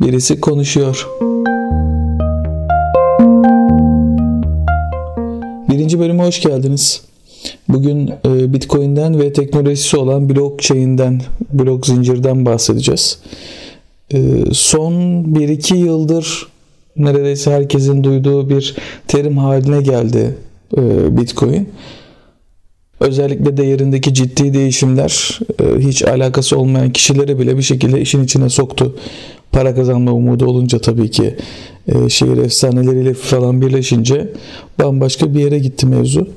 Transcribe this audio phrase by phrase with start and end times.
[0.00, 1.08] Birisi konuşuyor.
[5.70, 7.02] Birinci bölüme hoş geldiniz.
[7.68, 11.22] Bugün e, Bitcoin'den ve teknolojisi olan blockchain'den,
[11.52, 13.18] blok zincirden bahsedeceğiz.
[14.14, 14.18] E,
[14.52, 14.92] son
[15.24, 16.46] 1-2 yıldır
[16.96, 18.76] neredeyse herkesin duyduğu bir
[19.08, 20.34] terim haline geldi
[20.76, 21.68] e, Bitcoin.
[23.00, 25.38] Özellikle değerindeki ciddi değişimler
[25.78, 28.94] hiç alakası olmayan kişileri bile bir şekilde işin içine soktu.
[29.56, 31.34] Para kazanma umudu olunca tabii ki
[32.08, 34.32] şehir efsaneleriyle falan birleşince
[34.80, 36.28] bambaşka bir yere gitti mevzu.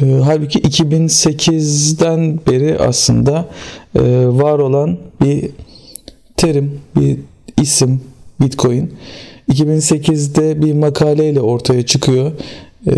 [0.00, 3.48] Halbuki 2008'den beri aslında
[4.28, 5.50] var olan bir
[6.36, 7.16] terim, bir
[7.62, 8.00] isim
[8.40, 8.92] Bitcoin.
[9.52, 12.32] 2008'de bir makaleyle ortaya çıkıyor.
[12.86, 12.92] Ee,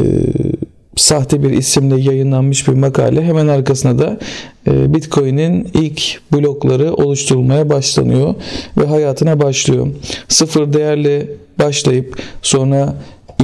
[1.00, 3.22] sahte bir isimle yayınlanmış bir makale.
[3.22, 4.18] Hemen arkasına da
[4.66, 8.34] e, Bitcoin'in ilk blokları oluşturulmaya başlanıyor
[8.78, 9.88] ve hayatına başlıyor.
[10.28, 11.26] Sıfır değerle
[11.58, 12.94] başlayıp sonra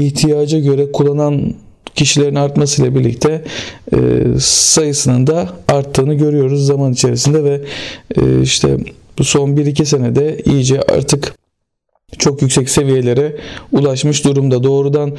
[0.00, 1.54] ihtiyaca göre kullanan
[1.94, 3.44] kişilerin artmasıyla birlikte
[3.92, 3.98] e,
[4.40, 7.60] sayısının da arttığını görüyoruz zaman içerisinde ve
[8.16, 8.76] e, işte
[9.18, 11.34] bu son 1-2 senede iyice artık
[12.18, 13.36] çok yüksek seviyelere
[13.72, 14.62] ulaşmış durumda.
[14.62, 15.12] Doğrudan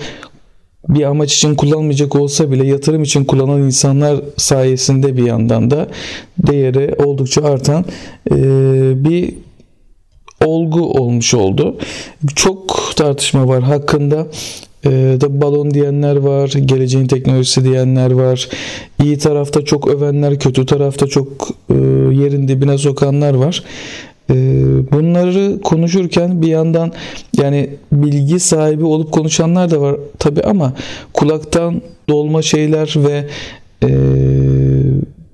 [0.90, 5.88] bir amaç için kullanmayacak olsa bile yatırım için kullanan insanlar sayesinde bir yandan da
[6.38, 7.86] değeri oldukça artan
[8.32, 8.36] e,
[9.06, 9.34] bir
[10.46, 11.78] olgu olmuş oldu.
[12.36, 14.28] Çok tartışma var hakkında.
[14.86, 14.90] E,
[15.22, 18.50] da balon diyenler var, geleceğin teknolojisi diyenler var.
[19.04, 21.28] İyi tarafta çok övenler, kötü tarafta çok
[21.70, 21.74] e,
[22.14, 23.64] yerin dibine sokanlar var.
[24.30, 24.34] E,
[24.92, 26.92] bunları konuşurken bir yandan
[27.38, 30.74] yani bilgi sahibi olup konuşanlar da var tabi ama
[31.14, 33.26] kulaktan dolma şeyler ve
[33.84, 33.90] e,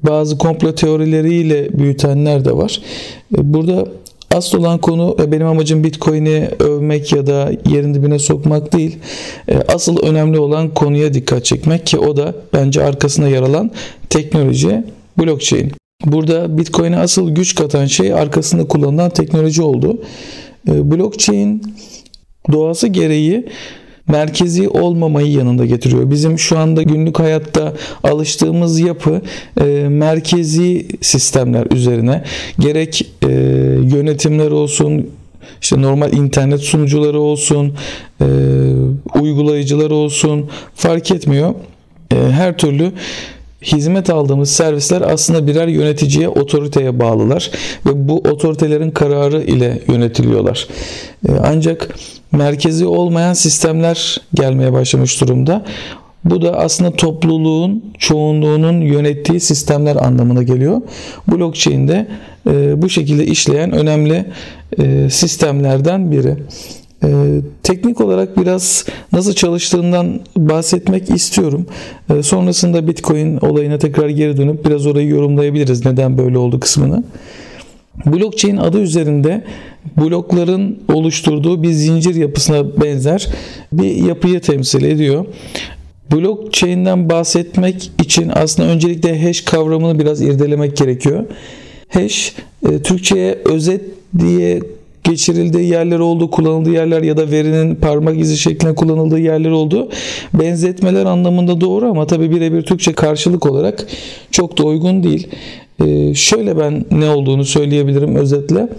[0.04, 2.82] bazı komplo teorileriyle büyütenler de var.
[3.38, 3.88] E, burada
[4.34, 9.00] Asıl olan konu e, benim amacım Bitcoin'i övmek ya da yerin dibine sokmak değil.
[9.68, 13.72] Asıl önemli olan konuya dikkat çekmek ki o da bence arkasında yer alan
[14.10, 14.84] teknoloji
[15.18, 15.72] blockchain.
[16.06, 20.02] Burada Bitcoin'e asıl güç katan şey arkasında kullanılan teknoloji oldu.
[20.68, 21.76] E, blockchain
[22.52, 23.46] doğası gereği
[24.08, 26.12] merkezi olmamayı yanında getiriyor.
[26.12, 29.22] Bizim şu anda günlük hayatta alıştığımız yapı
[29.62, 32.24] e, merkezi sistemler üzerine
[32.60, 33.28] gerek e,
[33.96, 35.10] yönetimler olsun
[35.62, 37.74] işte normal internet sunucuları olsun
[38.22, 38.26] e,
[39.22, 41.54] uygulayıcılar olsun fark etmiyor.
[42.12, 42.92] E, her türlü
[43.64, 47.52] hizmet aldığımız servisler aslında birer yöneticiye, otoriteye bağlılar
[47.86, 50.68] ve bu otoritelerin kararı ile yönetiliyorlar.
[51.30, 51.96] E, ancak
[52.32, 55.66] merkezi olmayan sistemler gelmeye başlamış durumda.
[56.26, 60.82] Bu da aslında topluluğun çoğunluğunun yönettiği sistemler anlamına geliyor.
[61.28, 62.08] Blockchain'de
[62.50, 64.26] e, bu şekilde işleyen önemli
[64.80, 66.36] e, sistemlerden biri.
[67.04, 71.66] E, teknik olarak biraz nasıl çalıştığından bahsetmek istiyorum.
[72.10, 77.04] E, sonrasında Bitcoin olayına tekrar geri dönüp biraz orayı yorumlayabiliriz neden böyle oldu kısmını.
[78.06, 79.44] Blockchain adı üzerinde
[79.98, 83.28] blokların oluşturduğu bir zincir yapısına benzer
[83.72, 85.26] bir yapıyı temsil ediyor.
[86.12, 91.26] Blockchain'den bahsetmek için aslında öncelikle hash kavramını biraz irdelemek gerekiyor.
[91.90, 92.34] Hash
[92.70, 93.82] e, Türkçe'ye özet
[94.20, 94.60] diye
[95.04, 99.90] geçirildiği yerler oldu, kullanıldığı yerler ya da verinin parmak izi şeklinde kullanıldığı yerler oldu.
[100.34, 103.88] Benzetmeler anlamında doğru ama tabi birebir Türkçe karşılık olarak
[104.32, 105.28] çok da uygun değil.
[105.86, 108.70] Ee, şöyle ben ne olduğunu söyleyebilirim özetle.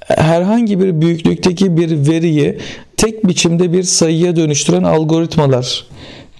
[0.00, 2.58] Herhangi bir büyüklükteki bir veriyi
[2.96, 5.86] tek biçimde bir sayıya dönüştüren algoritmalar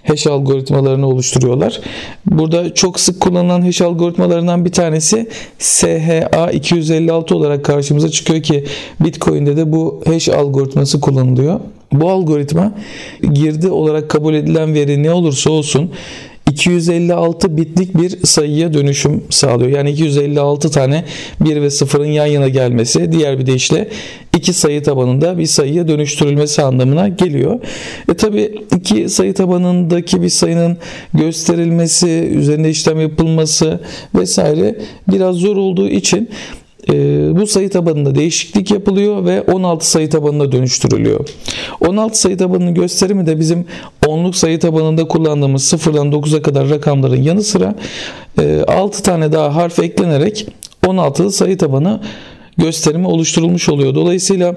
[0.05, 1.81] hash algoritmalarını oluşturuyorlar.
[2.27, 5.29] Burada çok sık kullanılan hash algoritmalarından bir tanesi
[5.59, 8.65] SHA 256 olarak karşımıza çıkıyor ki
[9.01, 11.61] Bitcoin'de de bu hash algoritması kullanılıyor.
[11.93, 12.73] Bu algoritma
[13.33, 15.91] girdi olarak kabul edilen veri ne olursa olsun
[16.55, 19.71] 256 bitlik bir sayıya dönüşüm sağlıyor.
[19.71, 21.05] Yani 256 tane
[21.41, 23.89] 1 ve 0'ın yan yana gelmesi diğer bir deyişle
[24.37, 27.61] iki sayı tabanında bir sayıya dönüştürülmesi anlamına geliyor.
[28.09, 30.77] E tabi iki sayı tabanındaki bir sayının
[31.15, 33.81] gösterilmesi, üzerinde işlem yapılması
[34.15, 34.79] vesaire
[35.09, 36.31] biraz zor olduğu için
[37.41, 41.29] bu sayı tabanında değişiklik yapılıyor ve 16 sayı tabanına dönüştürülüyor.
[41.81, 43.67] 16 sayı tabanının gösterimi de bizim
[44.07, 47.75] onluk sayı tabanında kullandığımız 0'dan 9'a kadar rakamların yanı sıra
[48.41, 50.47] e, 6 tane daha harf eklenerek
[50.87, 52.01] 16 sayı tabanı
[52.59, 53.95] gösterimi oluşturulmuş oluyor.
[53.95, 54.55] Dolayısıyla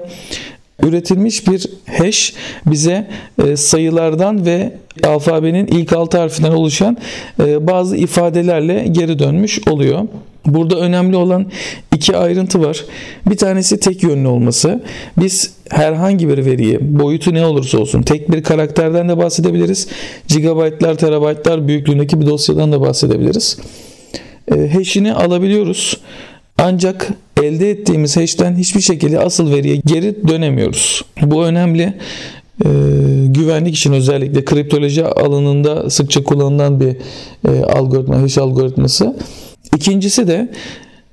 [0.82, 1.66] üretilmiş bir
[1.98, 2.34] hash
[2.66, 3.08] bize
[3.44, 4.72] e, sayılardan ve
[5.04, 6.96] alfabenin ilk altı harfinden oluşan
[7.40, 10.08] e, bazı ifadelerle geri dönmüş oluyor.
[10.46, 11.46] Burada önemli olan
[11.94, 12.84] iki ayrıntı var.
[13.26, 14.82] Bir tanesi tek yönlü olması.
[15.16, 19.88] Biz herhangi bir veriyi boyutu ne olursa olsun tek bir karakterden de bahsedebiliriz.
[20.28, 23.58] Gigabaytlar, terabaytlar büyüklüğündeki bir dosyadan da bahsedebiliriz.
[24.54, 26.00] E, hash'ini alabiliyoruz.
[26.58, 27.08] Ancak
[27.42, 31.04] elde ettiğimiz hash'ten hiçbir şekilde asıl veriye geri dönemiyoruz.
[31.22, 31.94] Bu önemli.
[32.64, 32.68] E,
[33.26, 36.96] güvenlik için özellikle kriptoloji alanında sıkça kullanılan bir
[37.48, 39.16] e, algoritma, hash algoritması.
[39.76, 40.48] İkincisi de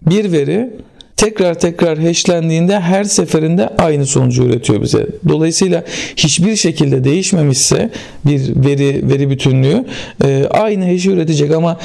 [0.02, 0.70] bir veri
[1.18, 5.08] tekrar tekrar hashlendiğinde her seferinde aynı sonucu üretiyor bize.
[5.28, 5.84] Dolayısıyla
[6.16, 7.90] hiçbir şekilde değişmemişse
[8.26, 9.86] bir veri veri bütünlüğü
[10.24, 11.78] e, aynı hash'i üretecek ama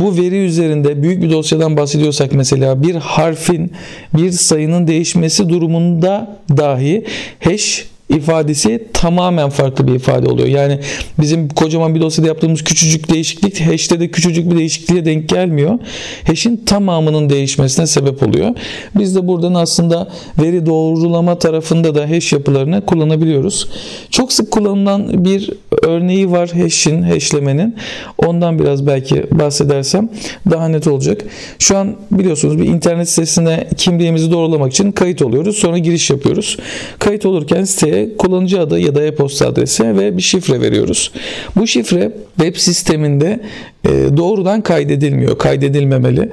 [0.00, 3.72] bu veri üzerinde büyük bir dosyadan bahsediyorsak mesela bir harfin
[4.14, 7.04] bir sayının değişmesi durumunda dahi
[7.44, 10.48] hash ifadesi tamamen farklı bir ifade oluyor.
[10.48, 10.78] Yani
[11.20, 15.78] bizim kocaman bir dosyada yaptığımız küçücük değişiklik hash'te de küçücük bir değişikliğe denk gelmiyor.
[16.26, 18.50] Hash'in tamamının değişmesine sebep oluyor.
[18.98, 20.08] Biz de buradan aslında
[20.42, 23.68] veri doğrulama tarafında da hash yapılarını kullanabiliyoruz.
[24.10, 25.50] Çok sık kullanılan bir
[25.82, 27.76] örneği var hash'in, hashlemenin.
[28.18, 30.08] Ondan biraz belki bahsedersem
[30.50, 31.24] daha net olacak.
[31.58, 35.56] Şu an biliyorsunuz bir internet sitesine kimliğimizi doğrulamak için kayıt oluyoruz.
[35.56, 36.56] Sonra giriş yapıyoruz.
[36.98, 41.12] Kayıt olurken siteye kullanıcı adı ya da e-posta adresi ve bir şifre veriyoruz.
[41.56, 43.40] Bu şifre web sisteminde
[43.84, 46.30] e, doğrudan kaydedilmiyor, kaydedilmemeli.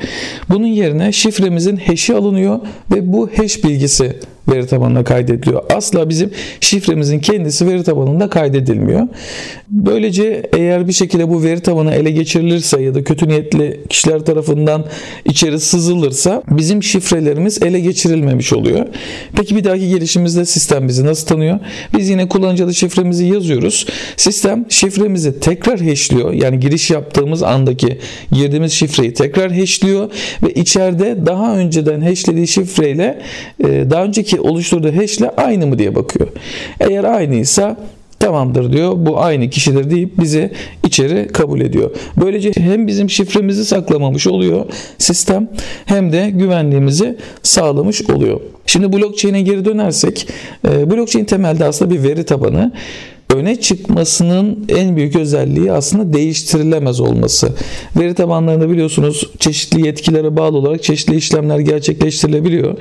[0.49, 2.59] Bunun yerine şifremizin hash'i alınıyor
[2.91, 4.15] ve bu hash bilgisi
[4.47, 5.63] veri tabanına kaydediliyor.
[5.75, 9.07] Asla bizim şifremizin kendisi veri tabanında kaydedilmiyor.
[9.69, 14.85] Böylece eğer bir şekilde bu veri tabanı ele geçirilirse ya da kötü niyetli kişiler tarafından
[15.25, 18.85] içeri sızılırsa bizim şifrelerimiz ele geçirilmemiş oluyor.
[19.37, 21.59] Peki bir dahaki gelişimizde sistem bizi nasıl tanıyor?
[21.97, 23.85] Biz yine kullanıcı şifremizi yazıyoruz.
[24.17, 26.33] Sistem şifremizi tekrar hashliyor.
[26.33, 27.99] Yani giriş yaptığımız andaki
[28.31, 30.11] girdiğimiz şifreyi tekrar hashliyor
[30.43, 33.21] ve içeride daha önceden hashlediği şifreyle
[33.59, 36.27] e, daha önceki ki oluşturduğu hash ile aynı mı diye bakıyor.
[36.79, 37.77] Eğer aynıysa
[38.19, 38.93] tamamdır diyor.
[38.95, 40.51] Bu aynı kişidir deyip bizi
[40.83, 41.91] içeri kabul ediyor.
[42.17, 44.65] Böylece hem bizim şifremizi saklamamış oluyor
[44.97, 45.49] sistem
[45.85, 48.39] hem de güvenliğimizi sağlamış oluyor.
[48.65, 50.27] Şimdi blockchain'e geri dönersek
[50.67, 52.71] e, blockchain temelde aslında bir veri tabanı
[53.35, 57.49] öne çıkmasının en büyük özelliği aslında değiştirilemez olması.
[57.99, 62.77] Veri tabanlarında biliyorsunuz çeşitli yetkilere bağlı olarak çeşitli işlemler gerçekleştirilebiliyor.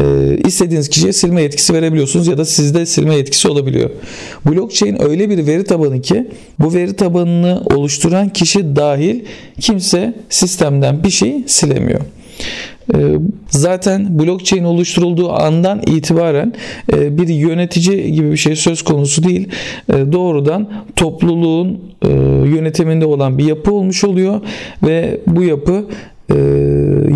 [0.00, 3.90] Ee, istediğiniz kişiye silme yetkisi verebiliyorsunuz ya da sizde silme yetkisi olabiliyor.
[4.46, 6.26] Blockchain öyle bir veri tabanı ki
[6.58, 9.20] bu veri tabanını oluşturan kişi dahil
[9.60, 12.00] kimse sistemden bir şey silemiyor.
[12.94, 12.98] Ee,
[13.48, 16.52] zaten blockchain oluşturulduğu andan itibaren
[16.92, 19.48] e, bir yönetici gibi bir şey söz konusu değil.
[19.88, 22.08] E, doğrudan topluluğun e,
[22.48, 24.40] yönetiminde olan bir yapı olmuş oluyor
[24.82, 25.84] ve bu yapı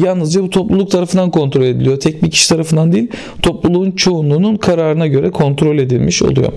[0.04, 2.00] yalnızca bu topluluk tarafından kontrol ediliyor.
[2.00, 3.08] Tek bir kişi tarafından değil,
[3.42, 6.52] topluluğun çoğunluğunun kararına göre kontrol edilmiş oluyor.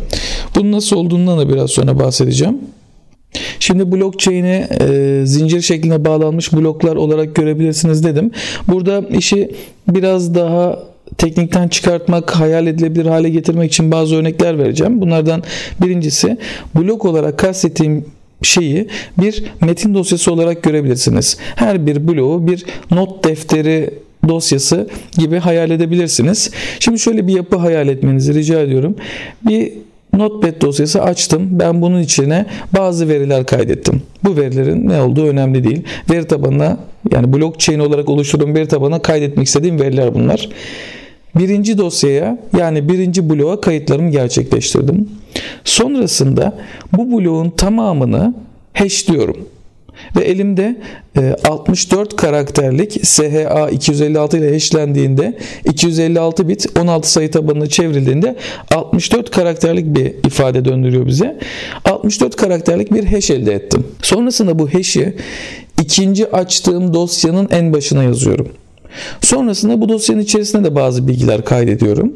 [0.56, 2.58] Bunun nasıl olduğundan da biraz sonra bahsedeceğim.
[3.60, 8.32] Şimdi blockchain'e e, zincir şeklinde bağlanmış bloklar olarak görebilirsiniz dedim.
[8.68, 9.52] Burada işi
[9.88, 10.80] biraz daha
[11.18, 15.02] teknikten çıkartmak, hayal edilebilir hale getirmek için bazı örnekler vereceğim.
[15.02, 15.44] Bunlardan
[15.82, 16.38] birincisi
[16.76, 18.06] blok olarak kastettiğim
[18.42, 18.88] şeyi
[19.18, 21.38] bir metin dosyası olarak görebilirsiniz.
[21.56, 23.90] Her bir bloğu bir not defteri
[24.28, 26.52] dosyası gibi hayal edebilirsiniz.
[26.80, 28.96] Şimdi şöyle bir yapı hayal etmenizi rica ediyorum.
[29.48, 29.72] Bir
[30.16, 31.48] Notepad dosyası açtım.
[31.52, 32.46] Ben bunun içine
[32.78, 34.02] bazı veriler kaydettim.
[34.24, 35.84] Bu verilerin ne olduğu önemli değil.
[36.12, 36.78] Veri tabanına
[37.12, 40.50] yani blockchain olarak oluşturduğum veri tabanına kaydetmek istediğim veriler bunlar.
[41.36, 45.10] Birinci dosyaya yani birinci bloğa kayıtlarımı gerçekleştirdim.
[45.64, 46.54] Sonrasında
[46.98, 48.34] bu bloğun tamamını
[48.74, 49.38] hashliyorum.
[50.16, 50.76] Ve elimde
[51.50, 58.36] 64 e, karakterlik SHA 256 ile eşlendiğinde 256 bit 16 sayı tabanına çevrildiğinde
[58.76, 61.40] 64 karakterlik bir ifade döndürüyor bize.
[61.86, 63.88] 64 karakterlik bir hash elde ettim.
[64.02, 65.16] Sonrasında bu hash'i
[65.82, 68.50] ikinci açtığım dosyanın en başına yazıyorum.
[69.22, 72.14] Sonrasında bu dosyanın içerisine de bazı bilgiler kaydediyorum.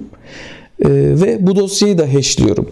[0.86, 2.69] Ee, ve bu dosyayı da hashliyorum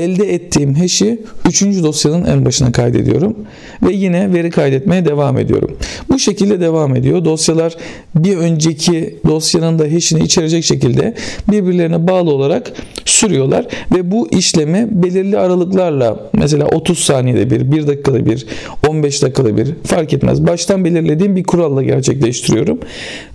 [0.00, 1.62] elde ettiğim hash'i 3.
[1.62, 3.36] dosyanın en başına kaydediyorum
[3.82, 5.76] ve yine veri kaydetmeye devam ediyorum.
[6.08, 7.24] Bu şekilde devam ediyor.
[7.24, 7.76] Dosyalar
[8.14, 11.14] bir önceki dosyanın da hash'ini içerecek şekilde
[11.50, 12.72] birbirlerine bağlı olarak
[13.04, 18.46] sürüyorlar ve bu işlemi belirli aralıklarla mesela 30 saniyede bir, 1 dakikada bir,
[18.88, 20.46] 15 dakikada bir fark etmez.
[20.46, 22.78] Baştan belirlediğim bir kuralla gerçekleştiriyorum.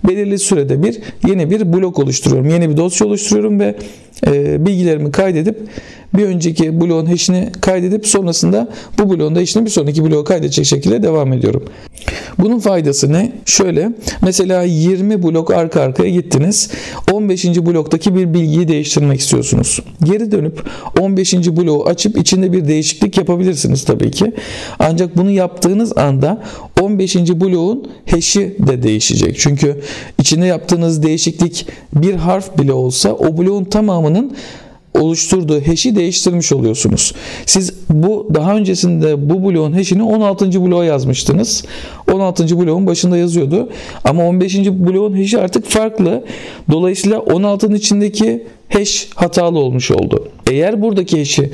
[0.08, 0.98] Belirli sürede bir
[1.28, 2.50] yeni bir blok oluşturuyorum.
[2.50, 3.74] Yeni bir dosya oluşturuyorum ve
[4.26, 5.56] e, bilgilerimi kaydedip
[6.14, 11.02] bir önceki bloğun hash'ini kaydedip sonrasında bu bloğun da hash'ini bir sonraki bloğa kaydedecek şekilde
[11.02, 11.64] devam ediyorum.
[12.38, 13.32] Bunun faydası ne?
[13.44, 16.70] Şöyle mesela 20 blok arka arkaya gittiniz.
[17.12, 17.44] 15.
[17.44, 19.80] bloktaki bir bilgiyi değiştirmek istiyorsunuz.
[20.04, 20.62] Geri dönüp
[21.00, 21.34] 15.
[21.34, 24.32] bloğu açıp içinde bir değişiklik yapabilirsiniz tabii ki.
[24.78, 26.42] Ancak bunu yaptığınız anda
[26.80, 27.16] 15.
[27.16, 29.38] bloğun hash'i de değişecek.
[29.38, 29.80] Çünkü
[30.18, 33.64] içinde yaptığınız değişiklik bir harf bile olsa o bloğun
[34.08, 34.36] tamamının
[34.94, 37.14] oluşturduğu hash'i değiştirmiş oluyorsunuz.
[37.46, 40.66] Siz bu daha öncesinde bu bloğun hash'ini 16.
[40.66, 41.64] bloğa yazmıştınız.
[42.12, 42.58] 16.
[42.58, 43.68] bloğun başında yazıyordu.
[44.04, 44.56] Ama 15.
[44.56, 46.24] bloğun hash'i artık farklı.
[46.70, 50.28] Dolayısıyla 16'nın içindeki hash hatalı olmuş oldu.
[50.46, 51.50] Eğer buradaki hash'i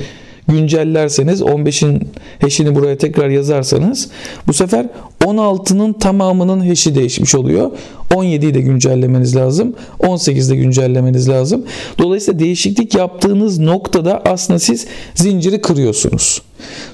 [0.47, 2.07] güncellerseniz 15'in
[2.41, 4.09] hash'ini buraya tekrar yazarsanız
[4.47, 4.87] bu sefer
[5.21, 7.71] 16'nın tamamının hash'i değişmiş oluyor.
[8.09, 9.75] 17'yi de güncellemeniz lazım.
[9.99, 11.65] 18'de de güncellemeniz lazım.
[11.97, 16.41] Dolayısıyla değişiklik yaptığınız noktada aslında siz zinciri kırıyorsunuz.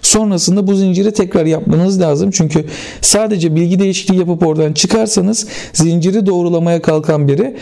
[0.01, 2.31] Sonrasında bu zinciri tekrar yapmanız lazım.
[2.31, 2.65] Çünkü
[3.01, 7.55] sadece bilgi değişikliği yapıp oradan çıkarsanız zinciri doğrulamaya kalkan biri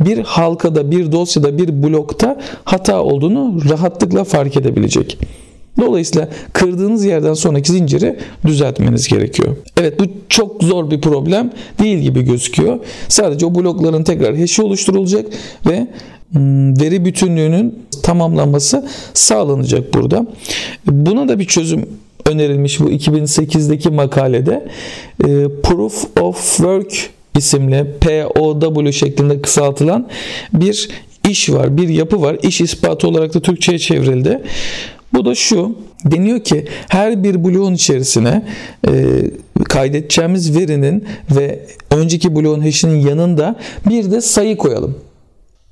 [0.00, 5.18] bir halkada, bir dosyada, bir blokta hata olduğunu rahatlıkla fark edebilecek.
[5.80, 8.16] Dolayısıyla kırdığınız yerden sonraki zinciri
[8.46, 9.56] düzeltmeniz gerekiyor.
[9.80, 12.78] Evet bu çok zor bir problem değil gibi gözüküyor.
[13.08, 15.26] Sadece o blokların tekrar hash'i oluşturulacak
[15.66, 15.86] ve
[16.32, 20.26] hmm, veri bütünlüğünün tamamlanması sağlanacak burada.
[20.86, 21.86] Buna da bir çözüm
[22.26, 24.68] önerilmiş bu 2008'deki makalede.
[25.24, 30.08] Ee, Proof of Work isimli POW şeklinde kısaltılan
[30.52, 30.88] bir
[31.28, 32.36] iş var, bir yapı var.
[32.42, 34.42] İş ispatı olarak da Türkçe'ye çevrildi.
[35.12, 35.76] Bu da şu.
[36.04, 38.46] Deniyor ki her bir bloğun içerisine
[38.88, 38.92] e,
[39.64, 41.04] kaydedeceğimiz verinin
[41.36, 43.56] ve önceki bloğun hash'inin yanında
[43.88, 44.98] bir de sayı koyalım.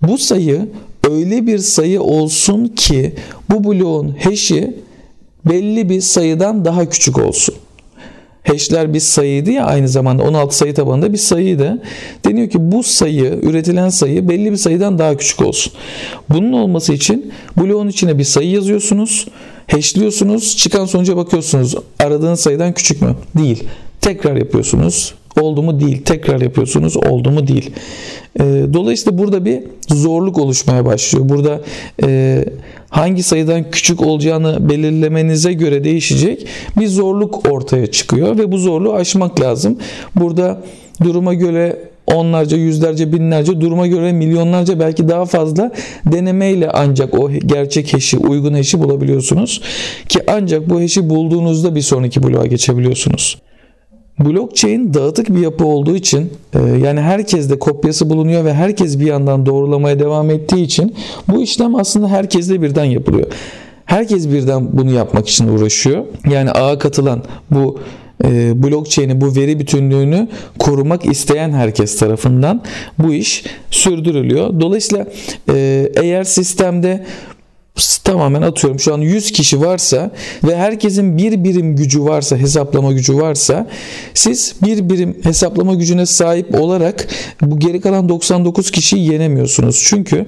[0.03, 0.69] Bu sayı
[1.11, 3.15] öyle bir sayı olsun ki
[3.50, 4.77] bu bloğun hash'i
[5.45, 7.55] belli bir sayıdan daha küçük olsun.
[8.49, 11.83] Hash'ler bir sayıydı ya aynı zamanda 16 sayı tabanında bir sayıydı.
[12.25, 15.73] Deniyor ki bu sayı, üretilen sayı belli bir sayıdan daha küçük olsun.
[16.28, 19.26] Bunun olması için bloğun içine bir sayı yazıyorsunuz.
[19.71, 20.57] Hash'liyorsunuz.
[20.57, 21.75] Çıkan sonuca bakıyorsunuz.
[21.99, 23.17] Aradığınız sayıdan küçük mü?
[23.38, 23.64] Değil.
[24.00, 25.14] Tekrar yapıyorsunuz.
[25.41, 26.03] Oldu mu değil.
[26.05, 26.97] Tekrar yapıyorsunuz.
[26.97, 27.71] Oldu mu değil.
[28.41, 31.29] E, dolayısıyla burada bir zorluk oluşmaya başlıyor.
[31.29, 31.61] Burada
[32.03, 32.45] e,
[32.91, 36.47] hangi sayıdan küçük olacağını belirlemenize göre değişecek
[36.79, 39.79] bir zorluk ortaya çıkıyor ve bu zorluğu aşmak lazım.
[40.17, 40.61] Burada
[41.03, 45.73] duruma göre onlarca, yüzlerce, binlerce, duruma göre milyonlarca belki daha fazla
[46.13, 49.61] denemeyle ancak o gerçek heşi, uygun heşi bulabiliyorsunuz.
[50.09, 53.39] Ki ancak bu heşi bulduğunuzda bir sonraki bloğa geçebiliyorsunuz.
[54.21, 59.07] Blockchain dağıtık bir yapı olduğu için e, yani herkes de kopyası bulunuyor ve herkes bir
[59.07, 60.95] yandan doğrulamaya devam ettiği için
[61.29, 63.27] bu işlem aslında herkesle birden yapılıyor.
[63.85, 66.05] Herkes birden bunu yapmak için uğraşıyor.
[66.31, 67.79] Yani ağa katılan bu
[68.25, 72.63] e, blockchain'i bu veri bütünlüğünü korumak isteyen herkes tarafından
[72.99, 74.61] bu iş sürdürülüyor.
[74.61, 75.07] Dolayısıyla
[75.55, 77.05] e, eğer sistemde
[78.05, 80.11] tamamen atıyorum şu an 100 kişi varsa
[80.45, 83.67] ve herkesin bir birim gücü varsa hesaplama gücü varsa
[84.15, 87.09] siz bir birim hesaplama gücüne sahip olarak
[87.43, 89.85] bu geri kalan 99 kişiyi yenemiyorsunuz.
[89.87, 90.27] Çünkü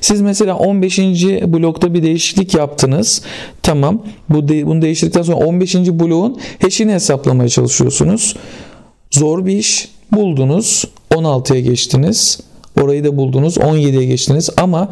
[0.00, 0.98] siz mesela 15.
[1.46, 3.22] blokta bir değişiklik yaptınız.
[3.62, 5.74] Tamam bu de, bunu değiştirdikten sonra 15.
[5.74, 8.36] bloğun hash'ini hesaplamaya çalışıyorsunuz.
[9.10, 12.40] Zor bir iş buldunuz 16'ya geçtiniz.
[12.80, 14.88] Orayı da buldunuz 17'ye geçtiniz ama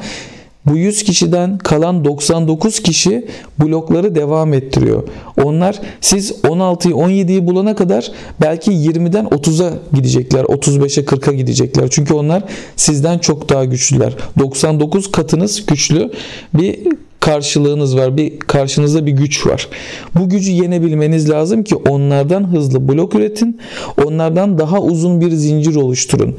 [0.66, 3.26] bu 100 kişiden kalan 99 kişi
[3.58, 5.02] blokları devam ettiriyor.
[5.44, 10.44] Onlar siz 16'yı 17'yi bulana kadar belki 20'den 30'a gidecekler.
[10.44, 11.88] 35'e 40'a gidecekler.
[11.90, 12.42] Çünkü onlar
[12.76, 14.16] sizden çok daha güçlüler.
[14.38, 16.10] 99 katınız güçlü
[16.54, 16.78] bir
[17.20, 18.16] karşılığınız var.
[18.16, 19.68] Bir karşınızda bir güç var.
[20.14, 23.60] Bu gücü yenebilmeniz lazım ki onlardan hızlı blok üretin.
[24.06, 26.36] Onlardan daha uzun bir zincir oluşturun.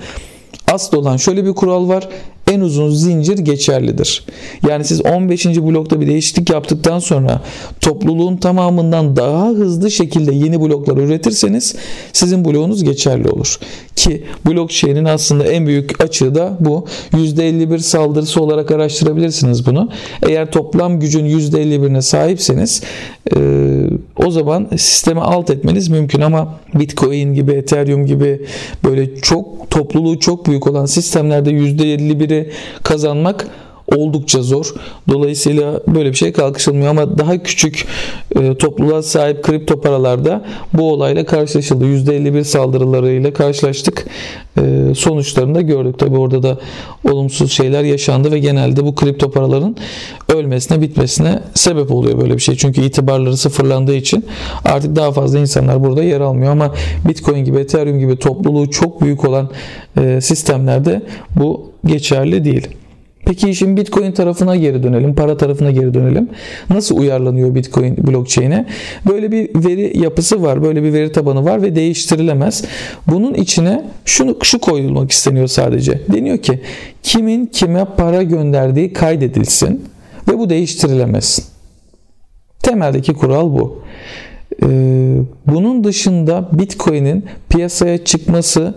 [0.72, 2.10] Asıl olan şöyle bir kural var
[2.51, 4.25] en uzun zincir geçerlidir.
[4.70, 5.46] Yani siz 15.
[5.46, 7.41] blokta bir değişiklik yaptıktan sonra
[7.81, 11.75] topluluğun tamamından daha hızlı şekilde yeni bloklar üretirseniz
[12.13, 13.60] sizin bloğunuz geçerli olur.
[13.96, 16.86] Ki blockchain'in aslında en büyük açığı da bu.
[17.13, 19.89] %51 saldırısı olarak araştırabilirsiniz bunu.
[20.24, 22.81] Eğer toplam gücün %51'ine sahipseniz
[23.36, 23.39] e,
[24.25, 28.41] o zaman sisteme alt etmeniz mümkün ama Bitcoin gibi, Ethereum gibi
[28.84, 32.40] böyle çok topluluğu çok büyük olan sistemlerde %51'i
[32.83, 33.45] kazanmak
[33.95, 34.74] oldukça zor.
[35.10, 37.88] Dolayısıyla böyle bir şey kalkışılmıyor ama daha küçük
[38.39, 41.86] e, topluluğa sahip kripto paralarda bu olayla karşılaşıldı.
[41.86, 44.05] %51 saldırılarıyla karşılaştık.
[44.57, 44.62] E,
[44.95, 46.00] sonuçlarını da gördük.
[46.00, 46.60] Tabi orada da
[47.12, 49.75] olumsuz şeyler yaşandı ve genelde bu kripto paraların
[50.33, 52.55] ölmesine bitmesine sebep oluyor böyle bir şey.
[52.55, 54.25] Çünkü itibarları sıfırlandığı için
[54.65, 56.75] artık daha fazla insanlar burada yer almıyor ama
[57.07, 59.50] Bitcoin gibi Ethereum gibi topluluğu çok büyük olan
[59.98, 61.01] e, sistemlerde
[61.36, 62.67] bu geçerli değil.
[63.25, 66.30] Peki işin Bitcoin tarafına geri dönelim, para tarafına geri dönelim.
[66.70, 68.66] Nasıl uyarlanıyor Bitcoin blockchain'e?
[69.10, 72.63] Böyle bir veri yapısı var, böyle bir veri tabanı var ve değiştirilemez.
[73.08, 76.01] Bunun içine şunu şu koyulmak isteniyor sadece.
[76.13, 76.62] Deniyor ki
[77.04, 79.86] kimin kime para gönderdiği kaydedilsin
[80.28, 81.51] ve bu değiştirilemez.
[82.60, 83.82] Temeldeki kural bu.
[84.63, 84.68] Ee,
[85.48, 88.75] bunun dışında Bitcoin'in piyasaya çıkması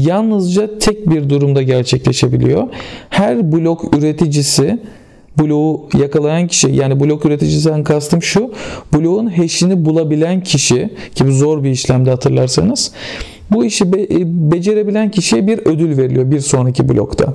[0.00, 2.68] yalnızca tek bir durumda gerçekleşebiliyor.
[3.10, 4.78] Her blok üreticisi
[5.38, 8.52] bloğu yakalayan kişi yani blok üreticisinden kastım şu
[8.94, 12.92] bloğun hash'ini bulabilen kişi ki bu zor bir işlemde hatırlarsanız
[13.50, 14.08] bu işi be, e,
[14.52, 17.34] becerebilen kişiye bir ödül veriliyor bir sonraki blokta.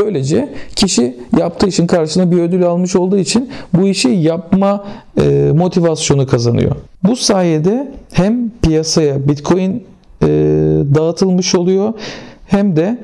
[0.00, 4.84] Böylece kişi yaptığı işin karşılığında bir ödül almış olduğu için bu işi yapma
[5.20, 6.76] e, motivasyonu kazanıyor.
[7.04, 9.84] Bu sayede hem piyasaya Bitcoin
[10.94, 11.92] dağıtılmış oluyor
[12.46, 12.98] hem de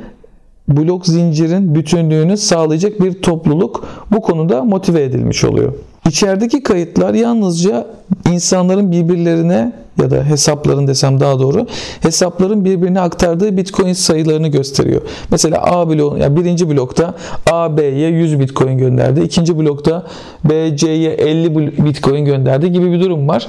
[0.69, 5.73] blok zincirin bütünlüğünü sağlayacak bir topluluk bu konuda motive edilmiş oluyor.
[6.09, 7.87] İçerideki kayıtlar yalnızca
[8.33, 11.67] insanların birbirlerine ya da hesapların desem daha doğru
[12.01, 15.03] hesapların birbirine aktardığı bitcoin sayılarını gösteriyor.
[15.31, 17.15] Mesela A blok yani birinci blokta
[17.51, 19.21] A B'ye 100 bitcoin gönderdi.
[19.21, 20.07] ikinci blokta
[20.45, 23.47] B C'ye 50 bitcoin gönderdi gibi bir durum var.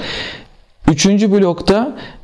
[0.91, 2.14] Üçüncü blokta e,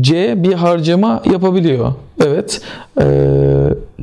[0.00, 1.92] C bir harcama yapabiliyor.
[2.24, 2.60] Evet.
[3.00, 3.06] E,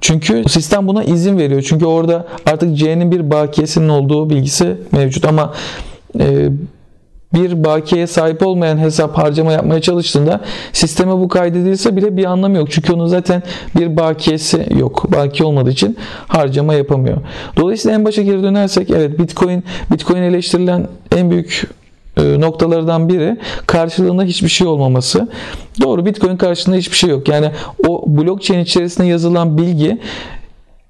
[0.01, 1.61] çünkü sistem buna izin veriyor.
[1.61, 5.53] Çünkü orada artık C'nin bir bakiyesinin olduğu bilgisi mevcut ama
[6.19, 6.49] e,
[7.33, 10.41] bir bakiye sahip olmayan hesap harcama yapmaya çalıştığında
[10.73, 12.71] sisteme bu kaydedilse bile bir anlamı yok.
[12.71, 13.43] Çünkü onun zaten
[13.75, 15.11] bir bakiyesi yok.
[15.11, 17.17] Baki olmadığı için harcama yapamıyor.
[17.57, 21.67] Dolayısıyla en başa geri dönersek evet Bitcoin Bitcoin eleştirilen en büyük
[22.17, 25.27] noktalardan biri karşılığında hiçbir şey olmaması.
[25.81, 27.27] Doğru Bitcoin karşılığında hiçbir şey yok.
[27.27, 27.51] Yani
[27.87, 29.99] o blockchain içerisinde yazılan bilgi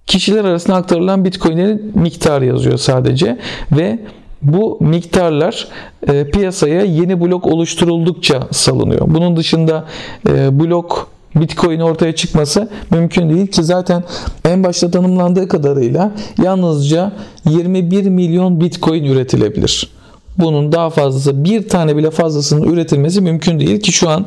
[0.08, 3.38] kişiler arasında aktarılan Bitcoin'lerin miktarı yazıyor sadece
[3.72, 4.00] ve
[4.42, 5.68] bu miktarlar
[6.08, 9.02] e, piyasaya yeni blok oluşturuldukça salınıyor.
[9.08, 9.86] Bunun dışında
[10.30, 14.04] e, blok Bitcoin ortaya çıkması mümkün değil ki zaten
[14.46, 16.12] en başta tanımlandığı kadarıyla
[16.44, 17.12] yalnızca
[17.50, 19.90] 21 milyon Bitcoin üretilebilir
[20.38, 24.26] bunun daha fazlası bir tane bile fazlasının üretilmesi mümkün değil ki şu an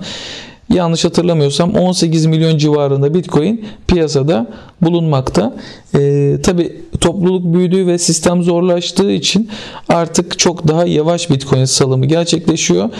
[0.74, 4.46] yanlış hatırlamıyorsam 18 milyon civarında Bitcoin piyasada
[4.82, 5.56] bulunmakta.
[5.94, 9.50] Ee, Tabi topluluk büyüdüğü ve sistem zorlaştığı için
[9.88, 12.90] artık çok daha yavaş Bitcoin salımı gerçekleşiyor.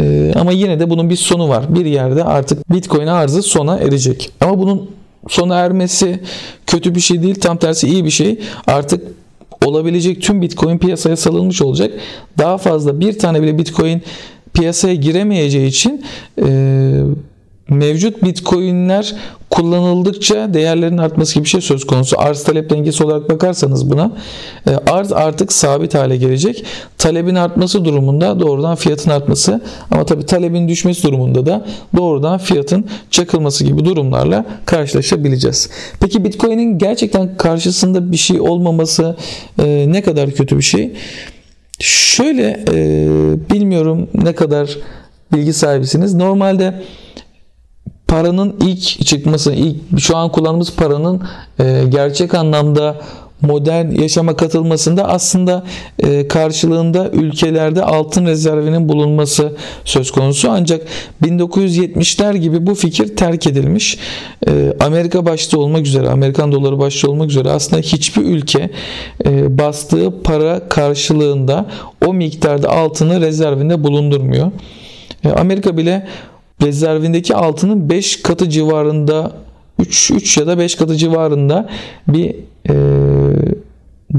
[0.00, 1.74] Ee, ama yine de bunun bir sonu var.
[1.74, 4.30] Bir yerde artık Bitcoin arzı sona erecek.
[4.40, 4.90] Ama bunun
[5.28, 6.20] sona ermesi
[6.66, 7.34] kötü bir şey değil.
[7.40, 8.38] Tam tersi iyi bir şey.
[8.66, 9.02] Artık
[9.64, 11.92] olabilecek tüm Bitcoin piyasaya salınmış olacak.
[12.38, 14.02] Daha fazla bir tane bile Bitcoin
[14.52, 16.04] piyasaya giremeyeceği için
[16.38, 16.48] e,
[17.68, 19.14] mevcut Bitcoin'ler
[19.50, 22.20] kullanıldıkça değerlerin artması gibi bir şey söz konusu.
[22.20, 24.12] Arz talep dengesi olarak bakarsanız buna
[24.66, 26.64] e, arz artık sabit hale gelecek.
[26.98, 33.64] Talebin artması durumunda doğrudan fiyatın artması ama tabi talebin düşmesi durumunda da doğrudan fiyatın çakılması
[33.64, 35.70] gibi durumlarla karşılaşabileceğiz.
[36.00, 39.16] Peki Bitcoin'in gerçekten karşısında bir şey olmaması
[39.58, 40.92] e, ne kadar kötü bir şey?
[41.78, 43.06] Şöyle e,
[43.50, 44.78] bilmiyorum ne kadar
[45.32, 46.14] bilgi sahibisiniz.
[46.14, 46.74] Normalde
[48.14, 51.22] paranın ilk çıkması, ilk şu an kullandığımız paranın
[51.60, 52.96] e, gerçek anlamda
[53.40, 55.64] modern yaşama katılmasında aslında
[55.98, 60.50] e, karşılığında ülkelerde altın rezervinin bulunması söz konusu.
[60.50, 60.82] Ancak
[61.22, 63.98] 1970'ler gibi bu fikir terk edilmiş.
[64.48, 68.70] E, Amerika başta olmak üzere, Amerikan doları başta olmak üzere aslında hiçbir ülke
[69.24, 71.66] e, bastığı para karşılığında
[72.06, 74.50] o miktarda altını rezervinde bulundurmuyor.
[75.24, 76.06] E, Amerika bile
[76.62, 79.32] rezervindeki altının 5 katı civarında
[79.78, 81.68] 3, 3 ya da 5 katı civarında
[82.08, 82.34] bir
[82.68, 82.74] e,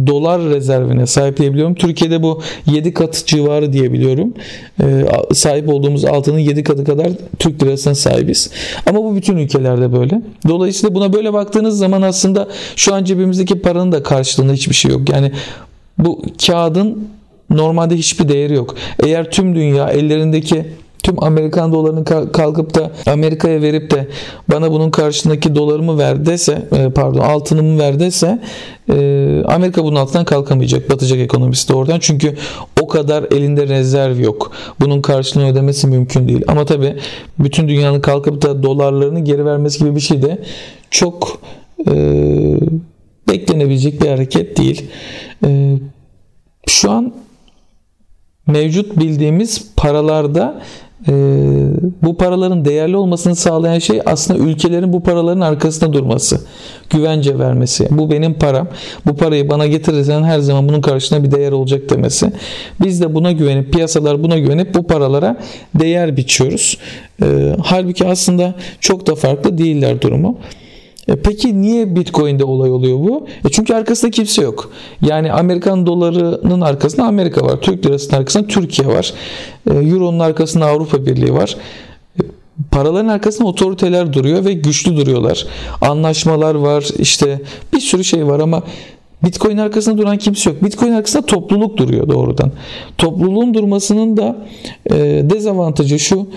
[0.08, 1.76] dolar rezervine sahip diyebiliyorum.
[1.76, 4.34] Türkiye'de bu 7 katı civarı diyebiliyorum.
[4.82, 7.08] E, sahip olduğumuz altının 7 katı kadar
[7.40, 8.52] Türk lirasına sahibiz.
[8.86, 10.22] Ama bu bütün ülkelerde böyle.
[10.48, 15.10] Dolayısıyla buna böyle baktığınız zaman aslında şu an cebimizdeki paranın da karşılığında hiçbir şey yok.
[15.10, 15.32] Yani
[15.98, 17.08] bu kağıdın
[17.50, 18.76] normalde hiçbir değeri yok.
[19.04, 20.66] Eğer tüm dünya ellerindeki
[21.06, 24.08] tüm Amerikan dolarını kalkıp da Amerika'ya verip de
[24.52, 28.42] bana bunun karşındaki dolarımı ver dese e, pardon altınımı ver dese
[28.90, 28.96] e,
[29.48, 30.90] Amerika bunun altından kalkamayacak.
[30.90, 32.00] Batacak ekonomisi de oradan.
[32.00, 32.36] Çünkü
[32.82, 34.52] o kadar elinde rezerv yok.
[34.80, 36.42] Bunun karşılığını ödemesi mümkün değil.
[36.48, 36.96] Ama tabi
[37.40, 40.44] bütün dünyanın kalkıp da dolarlarını geri vermesi gibi bir şey de
[40.92, 41.42] çok
[41.88, 41.94] e,
[43.30, 44.90] beklenebilecek bir hareket değil.
[45.46, 45.78] E,
[46.68, 47.14] şu an
[48.48, 50.62] mevcut bildiğimiz paralarda
[51.08, 51.14] e,
[52.04, 56.42] bu paraların değerli olmasını sağlayan şey aslında ülkelerin bu paraların arkasında durması,
[56.90, 57.88] güvence vermesi.
[57.92, 58.68] Bu benim param.
[59.06, 62.32] Bu parayı bana getirirsen her zaman bunun karşısında bir değer olacak demesi.
[62.82, 65.38] Biz de buna güvenip piyasalar buna güvenip bu paralara
[65.76, 66.78] değer biçiyoruz.
[67.22, 70.38] E, halbuki aslında çok da farklı değiller durumu.
[71.08, 73.28] E peki niye Bitcoin'de olay oluyor bu?
[73.46, 74.72] E çünkü arkasında kimse yok.
[75.02, 77.62] Yani Amerikan dolarının arkasında Amerika var.
[77.62, 79.14] Türk lirasının arkasında Türkiye var.
[79.72, 81.58] E, Euro'nun arkasında Avrupa Birliği var.
[82.20, 82.22] E,
[82.72, 85.48] paraların arkasında otoriteler duruyor ve güçlü duruyorlar.
[85.82, 87.42] Anlaşmalar var işte
[87.74, 88.64] bir sürü şey var ama
[89.24, 90.64] Bitcoin arkasında duran kimse yok.
[90.64, 92.52] Bitcoin arkasında topluluk duruyor doğrudan.
[92.98, 94.36] Topluluğun durmasının da
[94.92, 94.96] e,
[95.30, 96.28] dezavantajı şu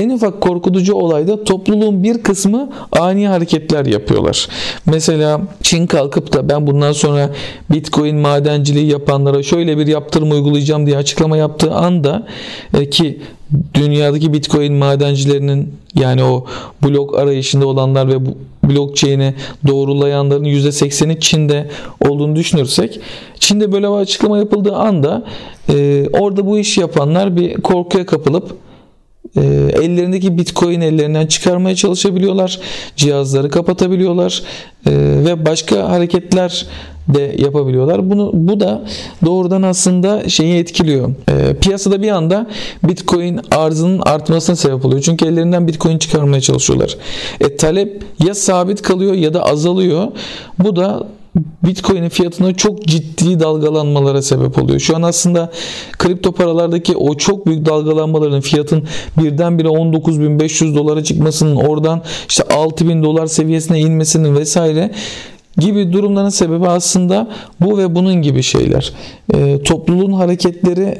[0.00, 4.48] en ufak korkutucu olayda topluluğun bir kısmı ani hareketler yapıyorlar.
[4.86, 7.30] Mesela Çin kalkıp da ben bundan sonra
[7.70, 12.26] Bitcoin madenciliği yapanlara şöyle bir yaptırım uygulayacağım diye açıklama yaptığı anda
[12.74, 13.20] e, ki
[13.74, 16.44] dünyadaki Bitcoin madencilerinin yani o
[16.84, 18.16] blok arayışında olanlar ve
[18.62, 19.34] blockchain'i
[19.66, 21.70] doğrulayanların %80'i Çin'de
[22.08, 23.00] olduğunu düşünürsek
[23.38, 25.24] Çin'de böyle bir açıklama yapıldığı anda
[25.68, 28.65] e, orada bu iş yapanlar bir korkuya kapılıp
[29.36, 29.40] e,
[29.82, 32.60] ellerindeki bitcoin ellerinden çıkarmaya çalışabiliyorlar.
[32.96, 34.42] Cihazları kapatabiliyorlar
[34.86, 34.90] e,
[35.24, 36.66] ve başka hareketler
[37.08, 38.10] de yapabiliyorlar.
[38.10, 38.82] Bunu bu da
[39.24, 41.10] doğrudan aslında şeyi etkiliyor.
[41.28, 42.46] E, piyasada bir anda
[42.82, 45.02] Bitcoin arzının artmasına sebep oluyor.
[45.02, 46.96] Çünkü ellerinden Bitcoin çıkarmaya çalışıyorlar.
[47.40, 50.06] E, talep ya sabit kalıyor ya da azalıyor.
[50.58, 51.06] Bu da
[51.64, 54.80] Bitcoin'in fiyatına çok ciddi dalgalanmalara sebep oluyor.
[54.80, 55.50] Şu an aslında
[55.98, 58.84] kripto paralardaki o çok büyük dalgalanmaların fiyatın
[59.18, 64.90] birdenbire 19.500 dolara çıkmasının oradan işte 6.000 dolar seviyesine inmesinin vesaire
[65.58, 67.28] gibi durumların sebebi aslında
[67.60, 68.92] bu ve bunun gibi şeyler.
[69.34, 70.98] E, topluluğun hareketleri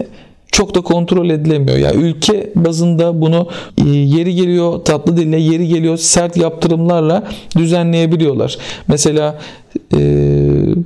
[0.53, 1.79] çok da kontrol edilemiyor.
[1.79, 8.59] Yani ülke bazında bunu e, yeri geliyor tatlı dille, yeri geliyor sert yaptırımlarla düzenleyebiliyorlar.
[8.89, 9.39] Mesela
[9.91, 10.77] e,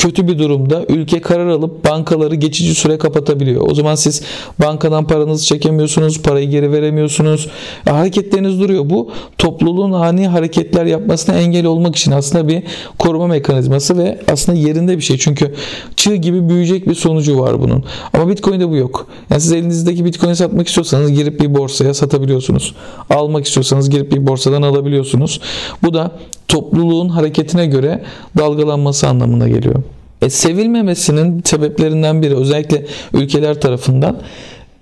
[0.00, 3.68] kötü bir durumda ülke karar alıp bankaları geçici süre kapatabiliyor.
[3.70, 4.22] O zaman siz
[4.58, 7.48] bankadan paranızı çekemiyorsunuz, parayı geri veremiyorsunuz.
[7.86, 8.90] E, hareketleriniz duruyor.
[8.90, 12.62] Bu topluluğun ani hareketler yapmasına engel olmak için aslında bir
[12.98, 15.18] koruma mekanizması ve aslında yerinde bir şey.
[15.18, 15.54] Çünkü
[15.96, 17.84] çığ gibi büyüyecek bir sonucu var bunun.
[18.12, 19.06] Ama Bitcoin'de bu yok.
[19.30, 22.74] Yani siz elinizdeki Bitcoin'i satmak istiyorsanız girip bir borsaya satabiliyorsunuz.
[23.10, 25.40] Almak istiyorsanız girip bir borsadan alabiliyorsunuz.
[25.82, 26.10] Bu da
[26.48, 28.02] topluluğun hareketine göre
[28.38, 29.82] dalgalanması anlamına geliyor.
[30.22, 34.16] E, sevilmemesinin sebeplerinden biri özellikle ülkeler tarafından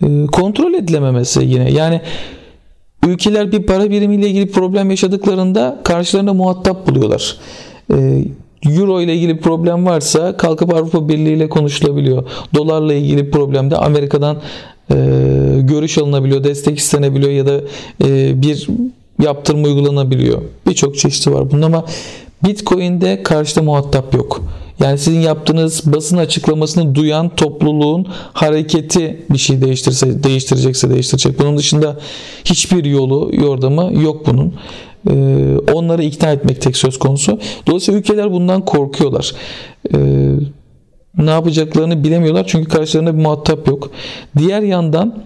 [0.02, 1.72] e, kontrol edilememesi yine.
[1.72, 2.00] Yani
[3.06, 7.36] ülkeler bir para birimiyle ilgili problem yaşadıklarında karşılarında muhatap buluyorlar.
[7.94, 8.24] E,
[8.66, 12.24] Euro ile ilgili problem varsa kalkıp Avrupa Birliği ile konuşulabiliyor.
[12.54, 14.36] Dolarla ilgili problemde Amerika'dan
[14.90, 14.94] e,
[15.60, 17.60] görüş alınabiliyor, destek istenebiliyor ya da
[18.04, 18.68] e, bir
[19.22, 20.42] yaptırım uygulanabiliyor.
[20.66, 21.84] Birçok çeşidi var bunun ama
[22.44, 24.42] Bitcoin'de karşıda muhatap yok.
[24.80, 31.38] Yani sizin yaptığınız basın açıklamasını duyan topluluğun hareketi bir şey değiştirse değiştirecekse değiştirecek.
[31.38, 31.96] Bunun dışında
[32.44, 34.54] hiçbir yolu, yordamı yok bunun.
[35.10, 37.38] Ee, onları ikna etmek tek söz konusu.
[37.66, 39.32] Dolayısıyla ülkeler bundan korkuyorlar.
[39.94, 39.98] Ee,
[41.18, 43.90] ne yapacaklarını bilemiyorlar çünkü karşılarında bir muhatap yok.
[44.38, 45.24] Diğer yandan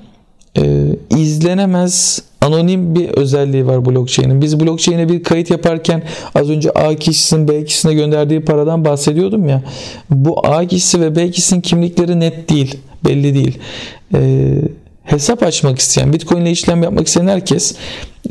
[0.58, 0.62] e,
[1.10, 4.42] izlenemez anonim bir özelliği var blockchain'in.
[4.42, 6.02] Biz blockchain'e bir kayıt yaparken
[6.34, 9.62] az önce A kişisinin B kişisine gönderdiği paradan bahsediyordum ya.
[10.10, 13.58] Bu A kişisi ve B kişisinin kimlikleri net değil, belli değil.
[14.14, 14.54] Ee,
[15.04, 17.74] hesap açmak isteyen, Bitcoin ile işlem yapmak isteyen herkes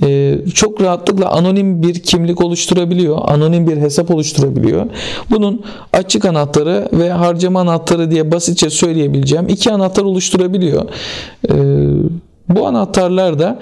[0.04, 3.18] e, çok rahatlıkla anonim bir kimlik oluşturabiliyor.
[3.22, 4.86] Anonim bir hesap oluşturabiliyor.
[5.30, 10.86] Bunun açık anahtarı ve harcama anahtarı diye basitçe söyleyebileceğim iki anahtar oluşturabiliyor.
[11.50, 11.56] E,
[12.50, 13.60] bu anahtarlar da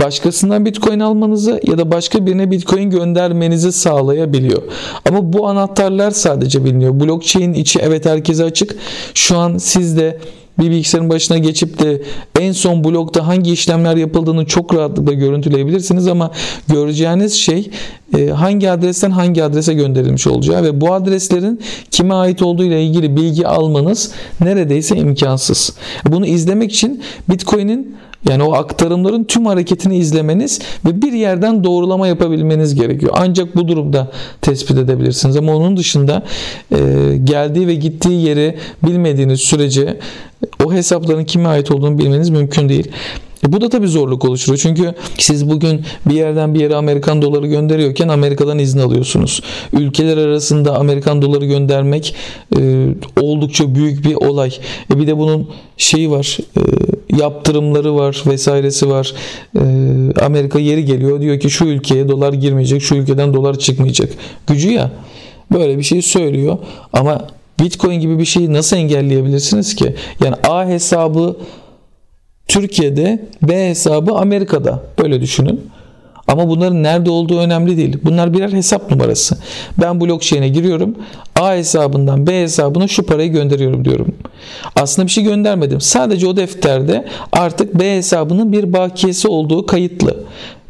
[0.00, 4.62] başkasından Bitcoin almanızı ya da başka birine Bitcoin göndermenizi sağlayabiliyor.
[5.08, 7.00] Ama bu anahtarlar sadece biliniyor.
[7.00, 8.76] Blockchain içi evet herkese açık.
[9.14, 10.18] Şu an siz de
[10.58, 12.02] bir bilgisayarın başına geçip de
[12.40, 16.30] en son blokta hangi işlemler yapıldığını çok rahatlıkla görüntüleyebilirsiniz ama
[16.68, 17.70] göreceğiniz şey
[18.18, 21.60] e, hangi adresten hangi adrese gönderilmiş olacağı ve bu adreslerin
[21.90, 25.72] kime ait olduğu ile ilgili bilgi almanız neredeyse imkansız.
[26.06, 27.96] Bunu izlemek için Bitcoin'in
[28.28, 33.12] yani o aktarımların tüm hareketini izlemeniz ve bir yerden doğrulama yapabilmeniz gerekiyor.
[33.16, 35.36] Ancak bu durumda tespit edebilirsiniz.
[35.36, 36.22] Ama onun dışında
[36.72, 36.78] e,
[37.24, 39.98] geldiği ve gittiği yeri bilmediğiniz sürece
[40.64, 42.92] o hesapların kime ait olduğunu bilmeniz mümkün değil.
[43.46, 44.58] E bu da tabii zorluk oluşturuyor.
[44.58, 49.40] Çünkü siz bugün bir yerden bir yere Amerikan doları gönderiyorken Amerika'dan izin alıyorsunuz.
[49.72, 52.14] Ülkeler arasında Amerikan doları göndermek
[52.58, 52.88] e,
[53.20, 54.52] oldukça büyük bir olay.
[54.94, 56.38] E bir de bunun şeyi var.
[56.56, 56.60] E,
[57.18, 59.14] yaptırımları var vesairesi var.
[59.56, 59.60] E,
[60.24, 64.12] Amerika yeri geliyor diyor ki şu ülkeye dolar girmeyecek, şu ülkeden dolar çıkmayacak.
[64.46, 64.90] Gücü ya.
[65.52, 66.58] Böyle bir şey söylüyor
[66.92, 67.26] ama
[67.60, 69.94] Bitcoin gibi bir şeyi nasıl engelleyebilirsiniz ki?
[70.24, 71.36] Yani A hesabı
[72.48, 74.82] Türkiye'de, B hesabı Amerika'da.
[74.98, 75.60] Böyle düşünün.
[76.28, 77.98] Ama bunların nerede olduğu önemli değil.
[78.04, 79.38] Bunlar birer hesap numarası.
[79.80, 80.96] Ben blockchain'e giriyorum.
[81.40, 84.14] A hesabından B hesabına şu parayı gönderiyorum diyorum.
[84.76, 85.80] Aslında bir şey göndermedim.
[85.80, 90.16] Sadece o defterde artık B hesabının bir bakiyesi olduğu kayıtlı.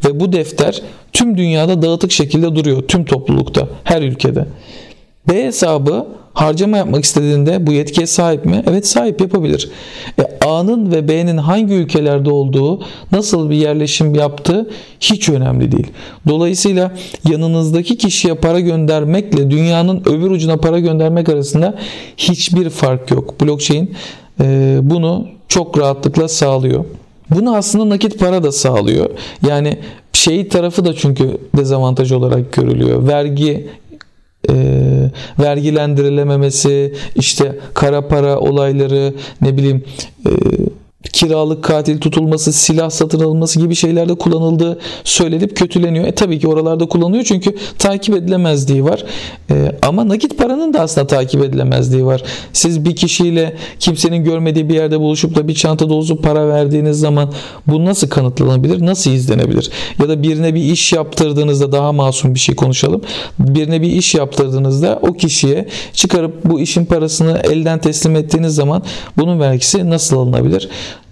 [0.05, 2.83] Ve bu defter tüm dünyada dağıtık şekilde duruyor.
[2.83, 4.47] Tüm toplulukta, her ülkede.
[5.29, 8.65] B hesabı harcama yapmak istediğinde bu yetkiye sahip mi?
[8.71, 9.71] Evet sahip yapabilir.
[10.19, 12.83] E, A'nın ve B'nin hangi ülkelerde olduğu,
[13.13, 15.87] nasıl bir yerleşim yaptığı hiç önemli değil.
[16.29, 16.93] Dolayısıyla
[17.31, 21.79] yanınızdaki kişiye para göndermekle dünyanın öbür ucuna para göndermek arasında
[22.17, 23.41] hiçbir fark yok.
[23.41, 23.95] Blockchain
[24.41, 26.85] e, bunu çok rahatlıkla sağlıyor.
[27.31, 29.11] Bunu aslında nakit para da sağlıyor.
[29.49, 29.79] Yani
[30.13, 33.09] şey tarafı da çünkü dezavantaj olarak görülüyor.
[33.09, 33.69] Vergi
[34.51, 34.55] e,
[35.41, 39.85] vergilendirilememesi, işte kara para olayları, ne bileyim
[40.27, 40.31] e,
[41.23, 46.07] kiralık katil tutulması, silah satın alınması gibi şeylerde kullanıldığı söylenip kötüleniyor.
[46.07, 49.05] E tabii ki oralarda kullanılıyor çünkü takip edilemezliği var.
[49.51, 52.23] E, ama nakit paranın da aslında takip edilemezliği var.
[52.53, 57.33] Siz bir kişiyle kimsenin görmediği bir yerde buluşup da bir çanta dolusu para verdiğiniz zaman
[57.67, 58.87] bu nasıl kanıtlanabilir?
[58.87, 59.71] Nasıl izlenebilir?
[60.01, 63.03] Ya da birine bir iş yaptırdığınızda daha masum bir şey konuşalım.
[63.39, 68.83] Birine bir iş yaptırdığınızda o kişiye çıkarıp bu işin parasını elden teslim ettiğiniz zaman
[69.17, 70.69] bunun vergisi nasıl alınabilir?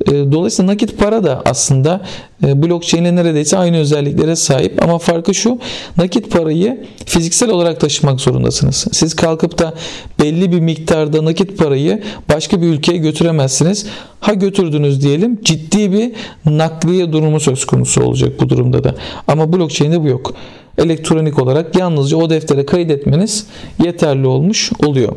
[0.07, 2.01] E, dolayısıyla nakit para da aslında
[2.47, 5.59] e, blockchain ile neredeyse aynı özelliklere sahip ama farkı şu
[5.97, 8.87] nakit parayı fiziksel olarak taşımak zorundasınız.
[8.93, 9.75] Siz kalkıp da
[10.21, 13.87] belli bir miktarda nakit parayı başka bir ülkeye götüremezsiniz.
[14.21, 16.13] Ha götürdünüz diyelim ciddi bir
[16.47, 18.95] nakliye durumu söz konusu olacak bu durumda da.
[19.29, 20.35] Ama blockchain'de bu yok.
[20.79, 23.47] Elektronik olarak yalnızca o deftere kaydetmeniz
[23.85, 25.13] yeterli olmuş oluyor.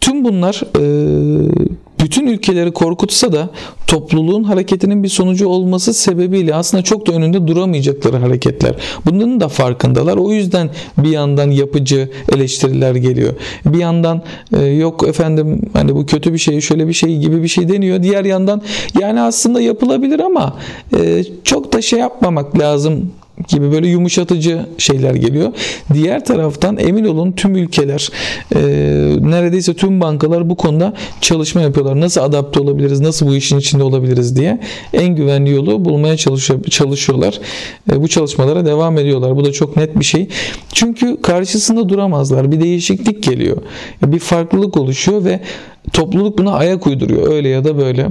[0.00, 0.84] Tüm bunlar e,
[2.06, 3.50] bütün ülkeleri korkutsa da
[3.86, 8.74] topluluğun hareketinin bir sonucu olması sebebiyle aslında çok da önünde duramayacakları hareketler.
[9.06, 10.16] Bunların da farkındalar.
[10.16, 13.32] O yüzden bir yandan yapıcı eleştiriler geliyor.
[13.66, 14.22] Bir yandan
[14.56, 18.02] e, yok efendim hani bu kötü bir şey şöyle bir şey gibi bir şey deniyor.
[18.02, 18.62] Diğer yandan
[19.00, 20.58] yani aslında yapılabilir ama
[20.98, 23.12] e, çok da şey yapmamak lazım
[23.48, 25.52] gibi böyle yumuşatıcı şeyler geliyor.
[25.94, 28.08] Diğer taraftan emin olun tüm ülkeler
[28.54, 28.60] e,
[29.20, 32.00] neredeyse tüm bankalar bu konuda çalışma yapıyorlar.
[32.00, 34.60] Nasıl adapte olabiliriz, nasıl bu işin içinde olabiliriz diye
[34.92, 37.40] en güvenli yolu bulmaya çalışıyor, çalışıyorlar.
[37.92, 39.36] E, bu çalışmalara devam ediyorlar.
[39.36, 40.28] Bu da çok net bir şey.
[40.72, 42.52] Çünkü karşısında duramazlar.
[42.52, 43.56] Bir değişiklik geliyor.
[44.02, 45.40] Bir farklılık oluşuyor ve
[45.92, 48.10] topluluk buna ayak uyduruyor öyle ya da böyle.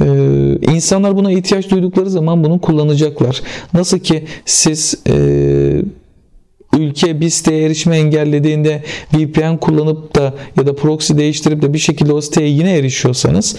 [0.00, 3.42] Ee, insanlar buna ihtiyaç duydukları zaman bunu kullanacaklar.
[3.74, 5.14] Nasıl ki siz e,
[6.78, 8.82] ülke bir siteye erişme engellediğinde
[9.14, 13.56] VPN kullanıp da ya da proxy değiştirip de bir şekilde o siteye yine erişiyorsanız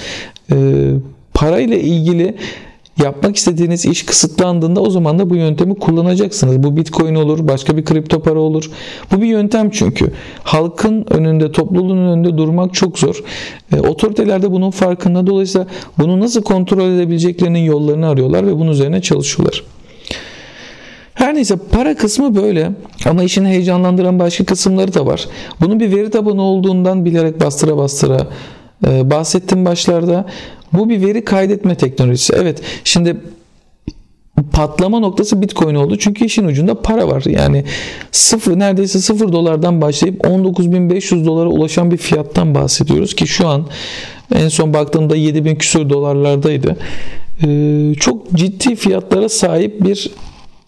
[0.52, 0.56] e,
[1.34, 2.36] parayla ilgili
[2.98, 6.64] yapmak istediğiniz iş kısıtlandığında o zaman da bu yöntemi kullanacaksınız.
[6.64, 8.72] Bu bitcoin olur, başka bir kripto para olur.
[9.12, 10.12] Bu bir yöntem çünkü.
[10.44, 13.24] Halkın önünde, topluluğun önünde durmak çok zor.
[13.74, 15.28] E, otoriteler de bunun farkında.
[15.28, 19.64] Dolayısıyla bunu nasıl kontrol edebileceklerinin yollarını arıyorlar ve bunun üzerine çalışıyorlar.
[21.14, 22.72] Her neyse para kısmı böyle
[23.06, 25.28] ama işin heyecanlandıran başka kısımları da var.
[25.62, 28.28] Bunun bir veri tabanı olduğundan bilerek bastıra bastıra
[28.88, 30.26] e, bahsettim başlarda.
[30.74, 32.34] Bu bir veri kaydetme teknolojisi.
[32.36, 33.18] Evet şimdi
[34.52, 35.98] patlama noktası Bitcoin oldu.
[35.98, 37.24] Çünkü işin ucunda para var.
[37.26, 37.66] Yani
[38.12, 43.66] sıfır neredeyse sıfır dolardan başlayıp 19.500 dolara ulaşan bir fiyattan bahsediyoruz ki şu an
[44.36, 46.76] en son baktığımda 7000 küsur dolarlardaydı.
[47.44, 50.12] Ee, çok ciddi fiyatlara sahip bir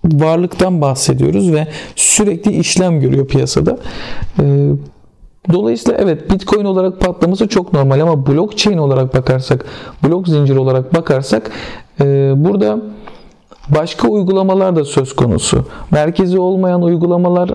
[0.06, 3.80] varlıktan bahsediyoruz ve sürekli işlem görüyor piyasada.
[4.39, 4.43] Ee,
[5.54, 9.66] Dolayısıyla evet Bitcoin olarak patlaması çok normal ama blockchain olarak bakarsak,
[10.04, 11.52] blok zinciri olarak bakarsak
[12.02, 12.80] e, burada
[13.70, 15.66] başka uygulamalar da söz konusu.
[15.92, 17.50] Merkezi olmayan uygulamalar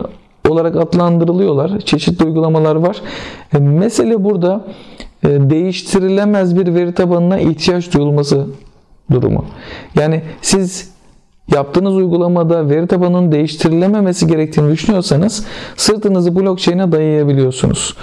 [0.48, 1.80] olarak adlandırılıyorlar.
[1.80, 3.02] Çeşitli uygulamalar var.
[3.54, 4.64] E, mesele burada
[5.24, 8.46] e, değiştirilemez bir veri tabanına ihtiyaç duyulması
[9.10, 9.44] durumu.
[9.94, 10.95] Yani siz
[11.54, 15.44] yaptığınız uygulamada veri tabanının değiştirilememesi gerektiğini düşünüyorsanız
[15.76, 17.94] sırtınızı blockchain'e dayayabiliyorsunuz.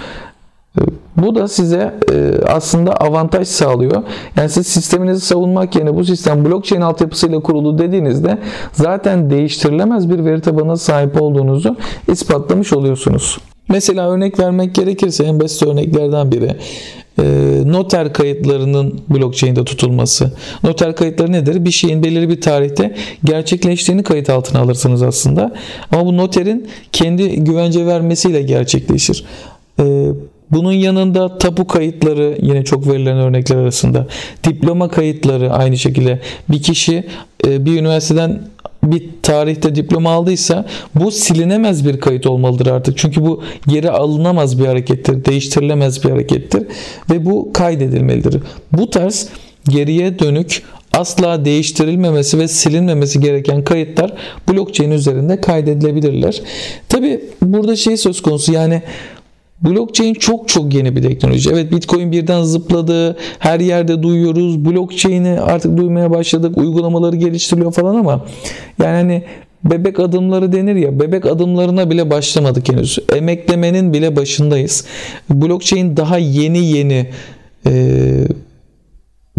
[0.78, 0.82] Ee,
[1.16, 4.02] bu da size e, aslında avantaj sağlıyor.
[4.36, 8.38] Yani siz sisteminizi savunmak yerine bu sistem blockchain altyapısıyla kurulu dediğinizde
[8.72, 11.76] zaten değiştirilemez bir veri tabanına sahip olduğunuzu
[12.08, 13.38] ispatlamış oluyorsunuz.
[13.68, 16.56] Mesela örnek vermek gerekirse en basit örneklerden biri
[17.18, 17.22] e,
[17.66, 20.32] noter kayıtlarının blockchain'de tutulması.
[20.62, 21.64] Noter kayıtları nedir?
[21.64, 25.52] Bir şeyin belirli bir tarihte gerçekleştiğini kayıt altına alırsınız aslında.
[25.92, 29.24] Ama bu noterin kendi güvence vermesiyle gerçekleşir.
[29.80, 30.08] E,
[30.50, 34.06] bunun yanında tapu kayıtları yine çok verilen örnekler arasında.
[34.44, 36.20] Diploma kayıtları aynı şekilde.
[36.48, 37.04] Bir kişi
[37.46, 38.40] e, bir üniversiteden
[38.84, 42.98] bir tarihte diploma aldıysa bu silinemez bir kayıt olmalıdır artık.
[42.98, 46.62] Çünkü bu geri alınamaz bir harekettir, değiştirilemez bir harekettir
[47.10, 48.42] ve bu kaydedilmelidir.
[48.72, 49.28] Bu tarz
[49.68, 54.12] geriye dönük asla değiştirilmemesi ve silinmemesi gereken kayıtlar
[54.48, 56.42] blockchain üzerinde kaydedilebilirler.
[56.88, 58.82] Tabi burada şey söz konusu yani
[59.64, 61.50] Blockchain çok çok yeni bir teknoloji.
[61.52, 63.16] Evet Bitcoin birden zıpladı.
[63.38, 64.64] Her yerde duyuyoruz.
[64.64, 66.58] Blockchain'i artık duymaya başladık.
[66.58, 68.24] Uygulamaları geliştiriliyor falan ama
[68.78, 69.22] yani hani
[69.64, 72.98] bebek adımları denir ya bebek adımlarına bile başlamadık henüz.
[73.16, 74.84] Emeklemenin bile başındayız.
[75.30, 77.06] Blockchain daha yeni yeni
[77.66, 77.72] e,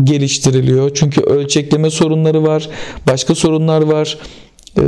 [0.03, 0.91] geliştiriliyor.
[0.93, 2.69] Çünkü ölçekleme sorunları var.
[3.07, 4.17] Başka sorunlar var.
[4.77, 4.81] Ee,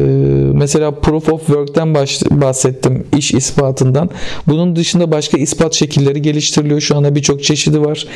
[0.53, 1.95] mesela proof of work'ten
[2.31, 4.09] bahsettim iş ispatından.
[4.47, 6.81] Bunun dışında başka ispat şekilleri geliştiriliyor.
[6.81, 8.07] Şu anda birçok çeşidi var.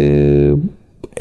[0.00, 0.50] Ee,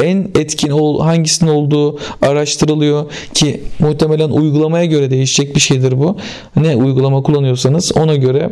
[0.04, 6.18] en etkin hangisinin olduğu araştırılıyor ki muhtemelen uygulamaya göre değişecek bir şeydir bu.
[6.56, 8.50] Ne uygulama kullanıyorsanız ona göre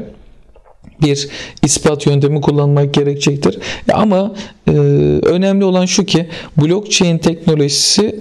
[1.01, 1.27] bir
[1.63, 3.59] ispat yöntemi kullanmak gerekecektir.
[3.93, 4.33] Ama
[4.67, 4.71] e,
[5.21, 6.27] önemli olan şu ki
[6.57, 8.19] blockchain teknolojisi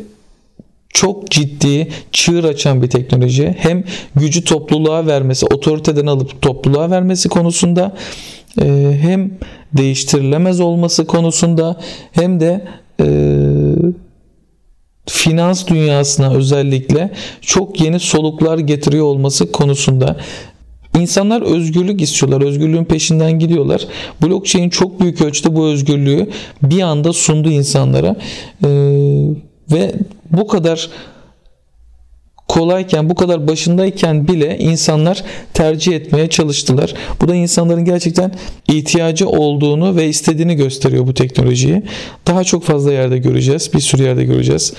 [0.94, 3.54] çok ciddi çığır açan bir teknoloji.
[3.58, 3.84] Hem
[4.16, 7.96] gücü topluluğa vermesi, otoriteden alıp topluluğa vermesi konusunda
[8.62, 9.30] e, hem
[9.72, 11.80] değiştirilemez olması konusunda
[12.12, 12.64] hem de
[13.00, 13.06] e,
[15.06, 20.16] finans dünyasına özellikle çok yeni soluklar getiriyor olması konusunda
[21.00, 22.46] İnsanlar özgürlük istiyorlar.
[22.46, 23.86] Özgürlüğün peşinden gidiyorlar.
[24.22, 26.30] Blockchain çok büyük ölçüde bu özgürlüğü
[26.62, 28.16] bir anda sundu insanlara.
[28.64, 28.68] Ee,
[29.72, 29.94] ve
[30.30, 30.90] bu kadar
[32.48, 35.24] kolayken, bu kadar başındayken bile insanlar
[35.54, 36.94] tercih etmeye çalıştılar.
[37.20, 38.32] Bu da insanların gerçekten
[38.68, 41.82] ihtiyacı olduğunu ve istediğini gösteriyor bu teknolojiyi.
[42.26, 44.72] Daha çok fazla yerde göreceğiz, bir sürü yerde göreceğiz.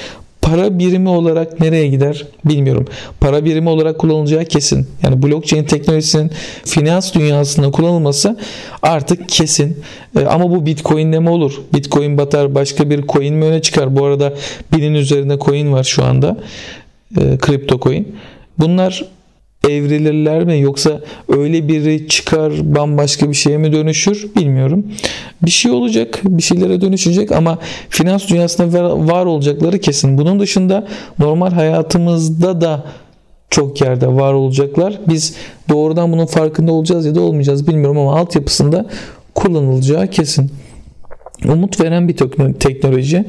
[0.46, 2.86] Para birimi olarak nereye gider bilmiyorum.
[3.20, 4.88] Para birimi olarak kullanılacağı kesin.
[5.04, 6.32] Yani blockchain teknolojisinin
[6.66, 8.38] finans dünyasında kullanılması
[8.82, 9.84] artık kesin.
[10.20, 11.54] E, ama bu bitcoinle mi olur?
[11.74, 13.96] Bitcoin batar başka bir coin mi öne çıkar?
[13.96, 14.34] Bu arada
[14.74, 16.38] binin üzerinde coin var şu anda.
[17.18, 18.16] E, kripto coin.
[18.60, 19.06] Bunlar
[19.70, 24.86] evrilirler mi yoksa öyle biri çıkar bambaşka bir şeye mi dönüşür bilmiyorum.
[25.42, 27.58] Bir şey olacak, bir şeylere dönüşecek ama
[27.90, 30.18] finans dünyasında var olacakları kesin.
[30.18, 30.88] Bunun dışında
[31.20, 32.86] normal hayatımızda da
[33.50, 35.00] çok yerde var olacaklar.
[35.08, 35.36] Biz
[35.70, 38.86] doğrudan bunun farkında olacağız ya da olmayacağız bilmiyorum ama altyapısında
[39.36, 40.52] kullanılacağı kesin.
[41.46, 42.18] Umut veren bir
[42.60, 43.26] teknoloji.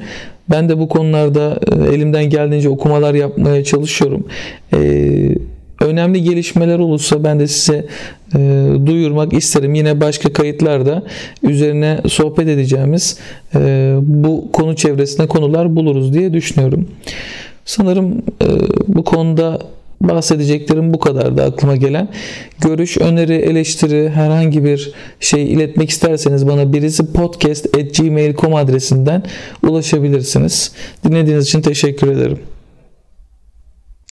[0.51, 4.27] Ben de bu konularda e, elimden geldiğince okumalar yapmaya çalışıyorum.
[4.75, 5.35] Ee,
[5.87, 7.87] önemli gelişmeler olursa ben de size
[8.35, 8.39] e,
[8.87, 9.75] duyurmak isterim.
[9.75, 11.03] Yine başka kayıtlarda
[11.43, 13.19] üzerine sohbet edeceğimiz
[13.55, 16.89] e, bu konu çevresinde konular buluruz diye düşünüyorum.
[17.65, 18.47] Sanırım e,
[18.89, 19.59] bu konuda
[20.01, 22.09] bahsedeceklerim bu kadardı aklıma gelen.
[22.61, 29.23] Görüş, öneri, eleştiri herhangi bir şey iletmek isterseniz bana birisi podcast at gmail.com adresinden
[29.63, 30.73] ulaşabilirsiniz.
[31.05, 32.39] Dinlediğiniz için teşekkür ederim.